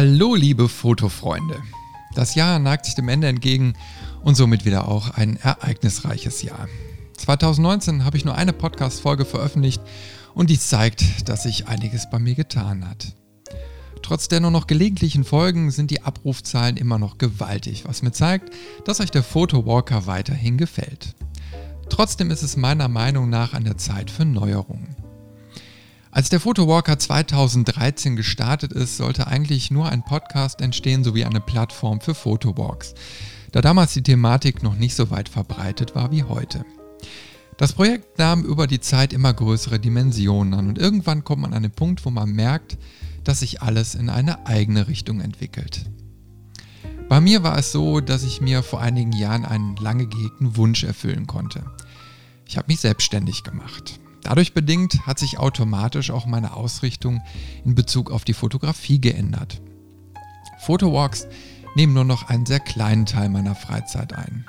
[0.00, 1.60] Hallo, liebe Fotofreunde.
[2.14, 3.72] Das Jahr neigt sich dem Ende entgegen
[4.22, 6.68] und somit wieder auch ein ereignisreiches Jahr.
[7.16, 9.82] 2019 habe ich nur eine Podcast-Folge veröffentlicht
[10.34, 13.16] und dies zeigt, dass sich einiges bei mir getan hat.
[14.00, 18.54] Trotz der nur noch gelegentlichen Folgen sind die Abrufzahlen immer noch gewaltig, was mir zeigt,
[18.84, 21.16] dass euch der Photowalker weiterhin gefällt.
[21.88, 24.94] Trotzdem ist es meiner Meinung nach an der Zeit für Neuerungen.
[26.10, 32.00] Als der Photowalker 2013 gestartet ist, sollte eigentlich nur ein Podcast entstehen sowie eine Plattform
[32.00, 32.94] für Photowalks,
[33.52, 36.64] da damals die Thematik noch nicht so weit verbreitet war wie heute.
[37.58, 41.62] Das Projekt nahm über die Zeit immer größere Dimensionen an und irgendwann kommt man an
[41.64, 42.78] den Punkt, wo man merkt,
[43.24, 45.90] dass sich alles in eine eigene Richtung entwickelt.
[47.08, 50.84] Bei mir war es so, dass ich mir vor einigen Jahren einen lange gehegten Wunsch
[50.84, 51.64] erfüllen konnte.
[52.46, 53.98] Ich habe mich selbstständig gemacht.
[54.28, 57.22] Dadurch bedingt hat sich automatisch auch meine Ausrichtung
[57.64, 59.62] in Bezug auf die Fotografie geändert.
[60.58, 61.26] Photowalks
[61.76, 64.44] nehmen nur noch einen sehr kleinen Teil meiner Freizeit ein.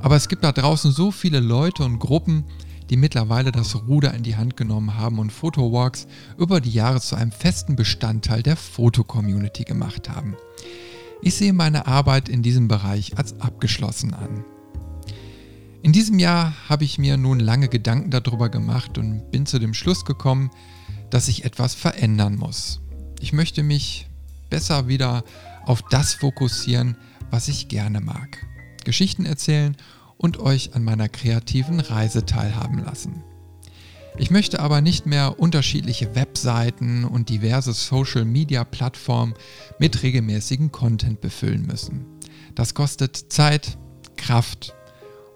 [0.00, 2.42] Aber es gibt da draußen so viele Leute und Gruppen,
[2.90, 7.14] die mittlerweile das Ruder in die Hand genommen haben und Photowalks über die Jahre zu
[7.14, 10.34] einem festen Bestandteil der Foto-Community gemacht haben.
[11.20, 14.44] Ich sehe meine Arbeit in diesem Bereich als abgeschlossen an.
[15.82, 19.74] In diesem Jahr habe ich mir nun lange Gedanken darüber gemacht und bin zu dem
[19.74, 20.50] Schluss gekommen,
[21.10, 22.80] dass ich etwas verändern muss.
[23.20, 24.06] Ich möchte mich
[24.48, 25.24] besser wieder
[25.66, 26.96] auf das fokussieren,
[27.30, 28.46] was ich gerne mag.
[28.84, 29.76] Geschichten erzählen
[30.18, 33.24] und euch an meiner kreativen Reise teilhaben lassen.
[34.16, 39.34] Ich möchte aber nicht mehr unterschiedliche Webseiten und diverse Social-Media-Plattformen
[39.80, 42.06] mit regelmäßigen Content befüllen müssen.
[42.54, 43.78] Das kostet Zeit,
[44.16, 44.74] Kraft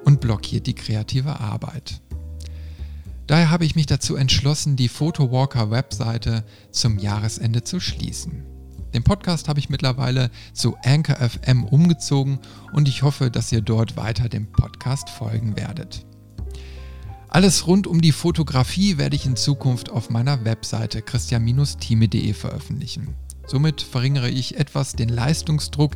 [0.06, 2.00] und blockiert die kreative Arbeit.
[3.26, 8.44] Daher habe ich mich dazu entschlossen, die Photowalker-Webseite zum Jahresende zu schließen.
[8.94, 12.38] Den Podcast habe ich mittlerweile zu Anchor FM umgezogen
[12.72, 16.06] und ich hoffe, dass ihr dort weiter dem Podcast folgen werdet.
[17.28, 23.16] Alles rund um die Fotografie werde ich in Zukunft auf meiner Webseite christian-time.de veröffentlichen.
[23.46, 25.92] Somit verringere ich etwas den Leistungsdruck,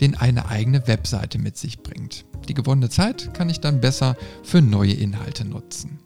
[0.00, 2.24] den eine eigene Webseite mit sich bringt.
[2.48, 5.98] Die gewonnene Zeit kann ich dann besser für neue Inhalte nutzen.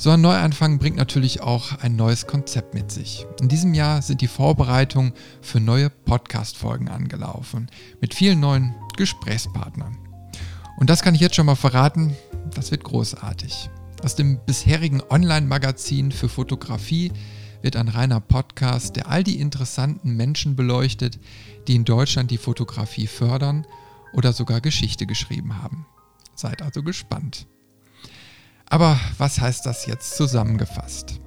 [0.00, 3.26] So ein Neuanfang bringt natürlich auch ein neues Konzept mit sich.
[3.40, 5.12] In diesem Jahr sind die Vorbereitungen
[5.42, 7.68] für neue Podcast-Folgen angelaufen,
[8.00, 9.98] mit vielen neuen Gesprächspartnern.
[10.78, 12.14] Und das kann ich jetzt schon mal verraten,
[12.54, 13.70] das wird großartig.
[14.04, 17.10] Aus dem bisherigen Online-Magazin für Fotografie
[17.62, 21.18] wird ein reiner Podcast, der all die interessanten Menschen beleuchtet,
[21.66, 23.66] die in Deutschland die Fotografie fördern
[24.12, 25.86] oder sogar Geschichte geschrieben haben.
[26.34, 27.46] Seid also gespannt.
[28.66, 31.20] Aber was heißt das jetzt zusammengefasst?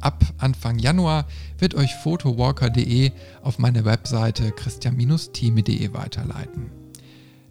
[0.00, 1.26] Ab Anfang Januar
[1.58, 3.12] wird euch photowalker.de
[3.42, 6.70] auf meine Webseite christian-time.de weiterleiten.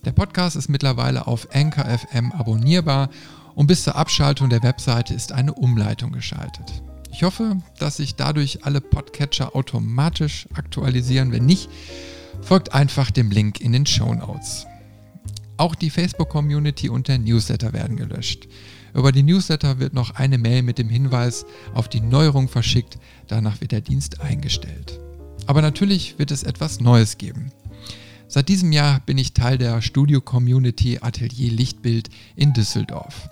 [0.05, 3.09] Der Podcast ist mittlerweile auf Anchor FM abonnierbar
[3.55, 6.81] und bis zur Abschaltung der Webseite ist eine Umleitung geschaltet.
[7.17, 11.31] Ich hoffe, dass sich dadurch alle Podcatcher automatisch aktualisieren.
[11.31, 11.67] Wenn nicht,
[12.43, 14.67] folgt einfach dem Link in den Show Notes.
[15.57, 18.47] Auch die Facebook-Community und der Newsletter werden gelöscht.
[18.93, 23.61] Über die Newsletter wird noch eine Mail mit dem Hinweis auf die Neuerung verschickt, danach
[23.61, 24.99] wird der Dienst eingestellt.
[25.47, 27.51] Aber natürlich wird es etwas Neues geben.
[28.27, 33.27] Seit diesem Jahr bin ich Teil der Studio-Community Atelier Lichtbild in Düsseldorf.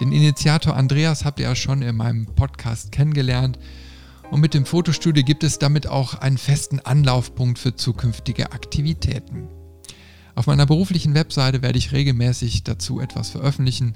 [0.00, 3.58] Den Initiator Andreas habt ihr ja schon in meinem Podcast kennengelernt
[4.30, 9.46] und mit dem Fotostudio gibt es damit auch einen festen Anlaufpunkt für zukünftige Aktivitäten.
[10.34, 13.94] Auf meiner beruflichen Webseite werde ich regelmäßig dazu etwas veröffentlichen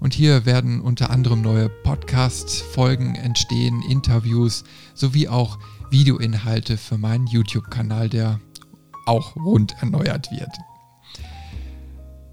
[0.00, 5.58] und hier werden unter anderem neue Podcast-Folgen entstehen, Interviews sowie auch
[5.90, 8.40] Videoinhalte für meinen YouTube-Kanal, der
[9.06, 10.50] auch rund erneuert wird.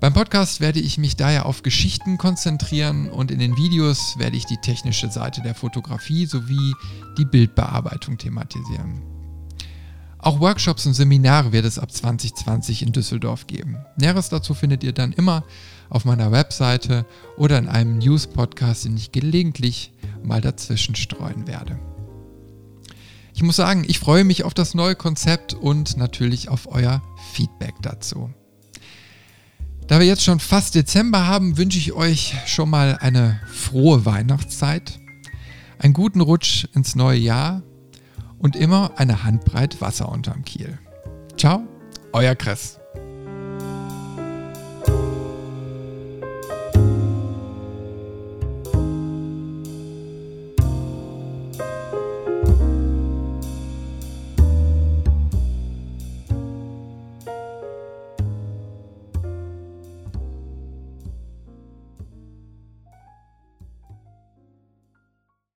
[0.05, 4.45] Beim Podcast werde ich mich daher auf Geschichten konzentrieren und in den Videos werde ich
[4.45, 6.75] die technische Seite der Fotografie sowie
[7.17, 9.01] die Bildbearbeitung thematisieren.
[10.19, 13.77] Auch Workshops und Seminare wird es ab 2020 in Düsseldorf geben.
[13.97, 15.43] Näheres dazu findet ihr dann immer
[15.89, 19.91] auf meiner Webseite oder in einem News-Podcast, den ich gelegentlich
[20.21, 21.79] mal dazwischen streuen werde.
[23.33, 27.01] Ich muss sagen, ich freue mich auf das neue Konzept und natürlich auf euer
[27.33, 28.29] Feedback dazu.
[29.87, 34.99] Da wir jetzt schon fast Dezember haben, wünsche ich euch schon mal eine frohe Weihnachtszeit,
[35.77, 37.61] einen guten Rutsch ins neue Jahr
[38.39, 40.79] und immer eine Handbreit Wasser unterm Kiel.
[41.37, 41.67] Ciao,
[42.13, 42.79] euer Chris.